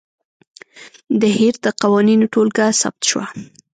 [1.21, 3.25] د هیر د قوانینو ټولګه ثبت شوه.